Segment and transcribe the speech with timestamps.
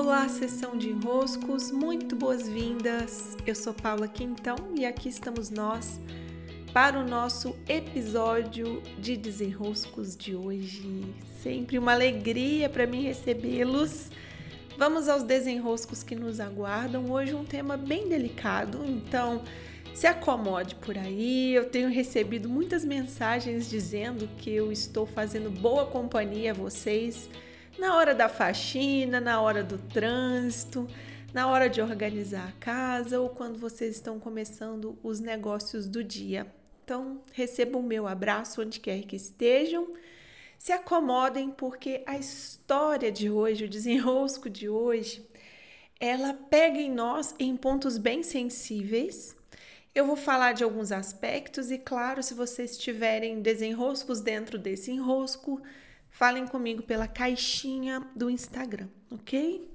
[0.00, 3.36] Olá, sessão de enroscos, muito boas-vindas.
[3.44, 6.00] Eu sou Paula Quintão e aqui estamos nós
[6.72, 11.02] para o nosso episódio de desenroscos de hoje.
[11.42, 14.08] Sempre uma alegria para mim recebê-los.
[14.76, 17.10] Vamos aos desenroscos que nos aguardam.
[17.10, 19.42] Hoje um tema bem delicado, então
[19.92, 21.52] se acomode por aí.
[21.52, 27.28] Eu tenho recebido muitas mensagens dizendo que eu estou fazendo boa companhia a vocês
[27.78, 30.88] na hora da faxina, na hora do trânsito,
[31.32, 36.46] na hora de organizar a casa ou quando vocês estão começando os negócios do dia.
[36.84, 39.88] Então, recebam o meu abraço onde quer que estejam.
[40.58, 45.24] Se acomodem porque a história de hoje, o desenrosco de hoje,
[46.00, 49.38] ela pega em nós em pontos bem sensíveis
[49.98, 55.60] eu vou falar de alguns aspectos e, claro, se vocês tiverem desenroscos dentro desse enrosco,
[56.18, 59.70] falem comigo pela caixinha do Instagram, ok?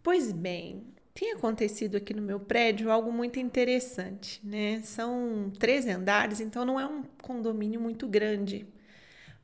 [0.00, 4.80] Pois bem, tem acontecido aqui no meu prédio algo muito interessante, né?
[4.84, 8.64] São três andares, então não é um condomínio muito grande,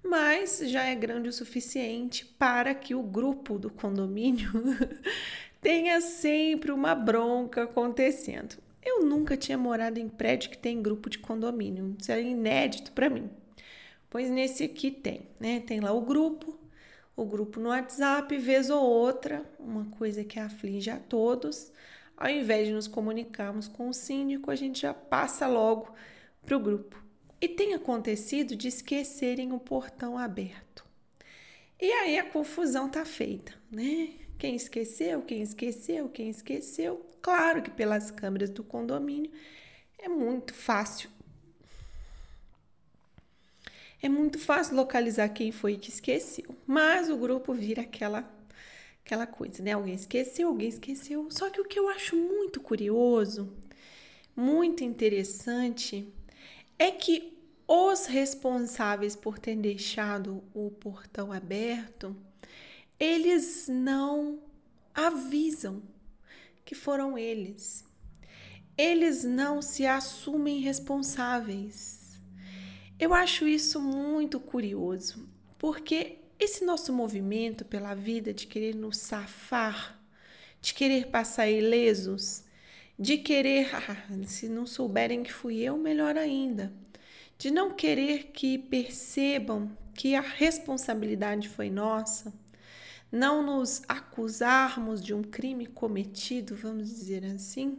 [0.00, 4.52] mas já é grande o suficiente para que o grupo do condomínio
[5.60, 8.58] tenha sempre uma bronca acontecendo.
[8.80, 11.96] Eu nunca tinha morado em prédio que tem grupo de condomínio.
[11.98, 13.28] Isso é inédito para mim.
[14.10, 15.60] Pois nesse aqui tem, né?
[15.60, 16.58] Tem lá o grupo,
[17.14, 21.70] o grupo no WhatsApp, vez ou outra, uma coisa que aflige a todos.
[22.16, 25.92] Ao invés de nos comunicarmos com o síndico, a gente já passa logo
[26.44, 27.02] para o grupo.
[27.40, 30.84] E tem acontecido de esquecerem o portão aberto.
[31.80, 34.10] E aí a confusão tá feita, né?
[34.38, 37.06] Quem esqueceu, quem esqueceu, quem esqueceu.
[37.20, 39.30] Claro que pelas câmeras do condomínio
[39.98, 41.10] é muito fácil.
[44.00, 48.28] É muito fácil localizar quem foi que esqueceu, mas o grupo vira aquela
[49.04, 49.72] aquela coisa, né?
[49.72, 51.28] Alguém esqueceu, alguém esqueceu.
[51.30, 53.50] Só que o que eu acho muito curioso,
[54.36, 56.12] muito interessante,
[56.78, 62.14] é que os responsáveis por ter deixado o portão aberto,
[63.00, 64.40] eles não
[64.94, 65.82] avisam
[66.64, 67.84] que foram eles.
[68.76, 71.97] Eles não se assumem responsáveis.
[72.98, 75.28] Eu acho isso muito curioso,
[75.58, 80.00] porque esse nosso movimento pela vida de querer nos safar,
[80.60, 82.44] de querer passar ilesos,
[82.98, 86.72] de querer, ah, se não souberem que fui eu, melhor ainda,
[87.38, 92.32] de não querer que percebam que a responsabilidade foi nossa
[93.10, 97.78] não nos acusarmos de um crime cometido, vamos dizer assim,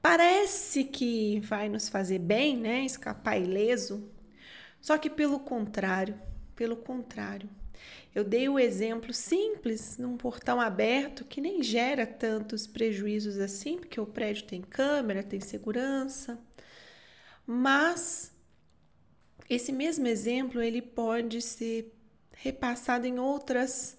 [0.00, 2.84] parece que vai nos fazer bem, né?
[2.84, 4.08] Escapar ileso.
[4.80, 6.20] Só que pelo contrário,
[6.54, 7.48] pelo contrário.
[8.14, 14.00] Eu dei o exemplo simples num portão aberto que nem gera tantos prejuízos assim, porque
[14.00, 16.40] o prédio tem câmera, tem segurança.
[17.46, 18.32] Mas
[19.48, 21.92] esse mesmo exemplo ele pode ser
[22.32, 23.96] repassado em outras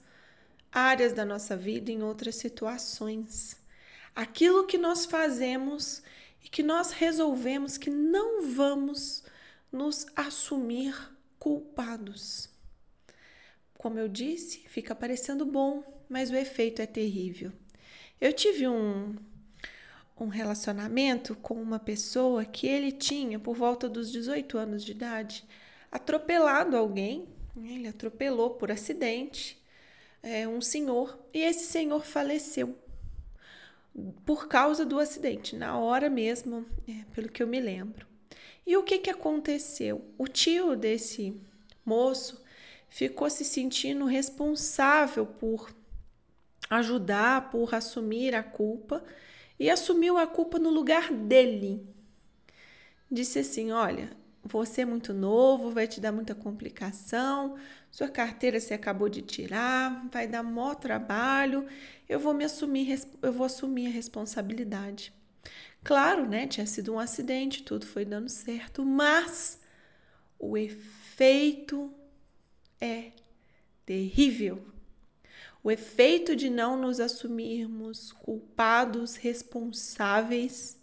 [0.72, 3.56] áreas da nossa vida, em outras situações.
[4.16, 6.02] Aquilo que nós fazemos
[6.44, 9.24] e que nós resolvemos que não vamos
[9.72, 10.96] nos assumir
[11.40, 12.50] culpados.
[13.78, 17.52] Como eu disse, fica parecendo bom, mas o efeito é terrível.
[18.20, 19.16] Eu tive um,
[20.20, 25.46] um relacionamento com uma pessoa que ele tinha, por volta dos 18 anos de idade,
[25.92, 27.28] atropelado alguém.
[27.56, 29.62] Ele atropelou por acidente
[30.22, 32.78] é, um senhor e esse senhor faleceu
[34.26, 38.06] por causa do acidente, na hora mesmo, é, pelo que eu me lembro.
[38.68, 40.04] E o que, que aconteceu?
[40.18, 41.34] O tio desse
[41.86, 42.44] moço
[42.90, 45.74] ficou se sentindo responsável por
[46.70, 49.02] ajudar, por assumir a culpa
[49.58, 51.82] e assumiu a culpa no lugar dele.
[53.10, 54.12] Disse assim: Olha,
[54.44, 57.56] você é muito novo, vai te dar muita complicação,
[57.90, 61.66] sua carteira você acabou de tirar, vai dar maior trabalho,
[62.10, 65.14] eu vou me assumir, eu vou assumir a responsabilidade.
[65.88, 66.46] Claro, né?
[66.46, 69.58] Tinha sido um acidente, tudo foi dando certo, mas
[70.38, 71.94] o efeito
[72.82, 73.14] é
[73.86, 74.62] terrível.
[75.64, 80.78] O efeito de não nos assumirmos culpados, responsáveis,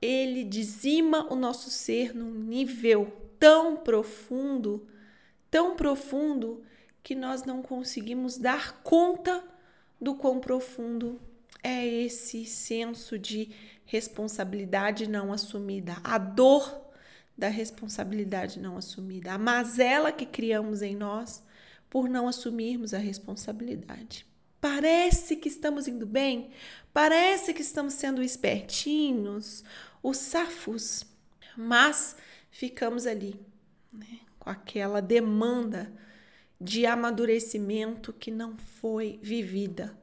[0.00, 4.86] ele dizima o nosso ser num nível tão profundo
[5.50, 6.62] tão profundo
[7.02, 9.42] que nós não conseguimos dar conta
[10.00, 11.20] do quão profundo
[11.62, 13.50] é esse senso de
[13.90, 16.80] responsabilidade não assumida, a dor
[17.36, 21.42] da responsabilidade não assumida, a mazela que criamos em nós
[21.88, 24.24] por não assumirmos a responsabilidade.
[24.60, 26.50] Parece que estamos indo bem,
[26.92, 29.64] parece que estamos sendo espertinhos,
[30.00, 31.04] os safos,
[31.56, 32.14] mas
[32.48, 33.40] ficamos ali,
[33.92, 35.92] né, com aquela demanda
[36.60, 39.98] de amadurecimento que não foi vivida.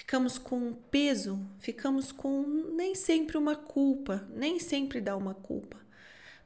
[0.00, 2.42] Ficamos com um peso, ficamos com
[2.74, 5.76] nem sempre uma culpa, nem sempre dá uma culpa,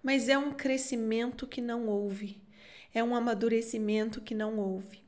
[0.03, 2.37] mas é um crescimento que não houve,
[2.93, 5.05] é um amadurecimento que não houve.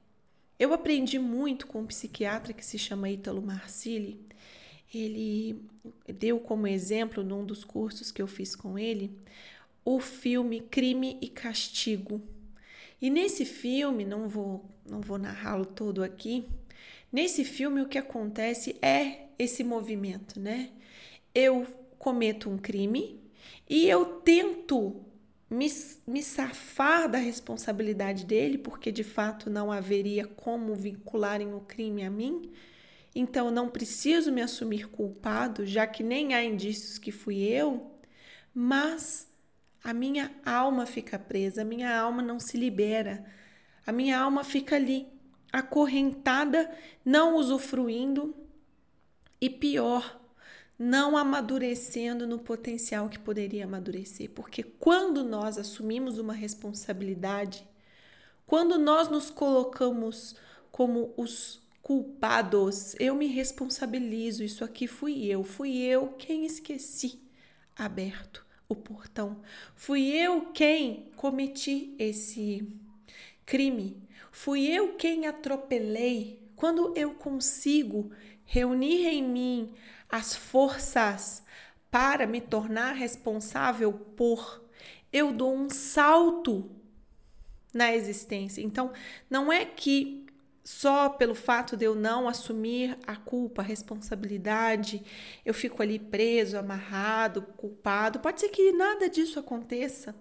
[0.61, 4.25] Eu aprendi muito com um psiquiatra que se chama Ítalo Marcilli.
[4.95, 5.61] Ele
[6.07, 9.11] deu como exemplo, num dos cursos que eu fiz com ele,
[9.85, 12.23] o filme Crime e Castigo.
[13.03, 16.47] E nesse filme, não vou, não vou narrá-lo todo aqui,
[17.17, 20.69] nesse filme o que acontece é esse movimento, né?
[21.35, 21.67] Eu
[21.99, 23.19] cometo um crime
[23.67, 25.03] e eu tento
[25.49, 25.67] me,
[26.07, 32.11] me safar da responsabilidade dele, porque de fato não haveria como vincularem o crime a
[32.11, 32.53] mim.
[33.15, 37.99] Então não preciso me assumir culpado, já que nem há indícios que fui eu,
[38.55, 39.27] mas
[39.83, 43.25] a minha alma fica presa, a minha alma não se libera.
[43.87, 45.09] A minha alma fica ali,
[45.53, 46.71] acorrentada,
[47.05, 48.35] não usufruindo
[49.41, 50.21] e pior,
[50.79, 54.31] não amadurecendo no potencial que poderia amadurecer.
[54.31, 57.67] Porque quando nós assumimos uma responsabilidade,
[58.47, 60.37] quando nós nos colocamos
[60.71, 67.21] como os culpados, eu me responsabilizo, isso aqui fui eu, fui eu quem esqueci
[67.77, 69.41] aberto o portão.
[69.75, 72.67] Fui eu quem cometi esse
[73.45, 74.06] crime.
[74.39, 76.47] Fui eu quem atropelei.
[76.55, 78.13] Quando eu consigo
[78.45, 79.75] reunir em mim
[80.11, 81.43] as forças
[81.91, 84.63] para me tornar responsável por,
[85.11, 86.71] eu dou um salto
[87.73, 88.61] na existência.
[88.61, 88.93] Então,
[89.31, 90.27] não é que
[90.63, 95.03] só pelo fato de eu não assumir a culpa, a responsabilidade,
[95.47, 98.21] eu fico ali preso, amarrado, culpado.
[98.21, 100.15] Pode ser que nada disso aconteça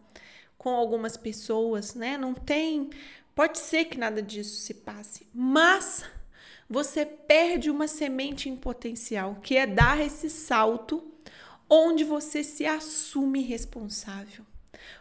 [0.58, 2.18] com algumas pessoas, né?
[2.18, 2.90] Não tem,
[3.36, 6.04] pode ser que nada disso se passe, mas
[6.68, 11.12] você perde uma semente em potencial, que é dar esse salto
[11.70, 14.46] onde você se assume responsável.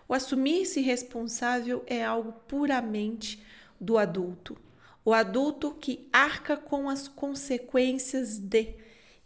[0.09, 3.43] O assumir-se responsável é algo puramente
[3.81, 4.57] do adulto.
[5.05, 8.75] O adulto que arca com as consequências de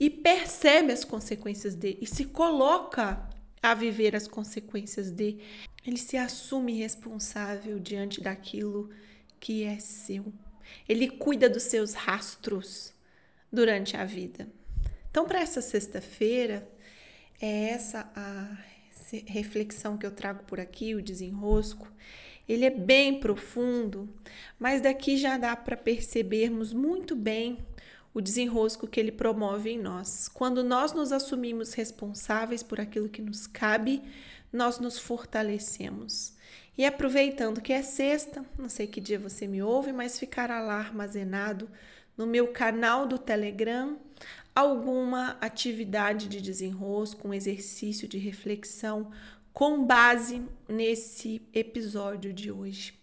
[0.00, 3.27] e percebe as consequências de e se coloca
[3.62, 5.38] a viver as consequências de,
[5.86, 8.90] ele se assume responsável diante daquilo
[9.40, 10.32] que é seu.
[10.88, 12.92] Ele cuida dos seus rastros
[13.52, 14.48] durante a vida.
[15.10, 16.68] Então, para essa sexta-feira,
[17.40, 18.58] é essa a
[19.26, 21.90] reflexão que eu trago por aqui, o desenrosco.
[22.48, 24.08] Ele é bem profundo,
[24.58, 27.58] mas daqui já dá para percebermos muito bem
[28.12, 30.28] o desenrosco que ele promove em nós.
[30.28, 34.02] Quando nós nos assumimos responsáveis por aquilo que nos cabe,
[34.52, 36.32] nós nos fortalecemos.
[36.76, 40.78] E aproveitando que é sexta, não sei que dia você me ouve, mas ficará lá
[40.78, 41.68] armazenado
[42.16, 43.98] no meu canal do Telegram
[44.54, 49.12] alguma atividade de desenrosco, um exercício de reflexão
[49.52, 52.94] com base nesse episódio de hoje.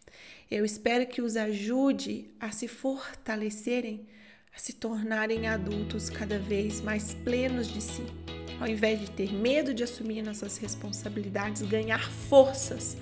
[0.49, 4.05] Eu espero que os ajude a se fortalecerem,
[4.55, 8.03] a se tornarem adultos cada vez mais plenos de si.
[8.59, 12.97] Ao invés de ter medo de assumir nossas responsabilidades, ganhar forças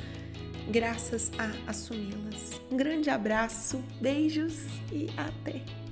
[0.70, 2.62] graças a assumi-las.
[2.72, 4.56] Um grande abraço, beijos
[4.92, 5.83] e até!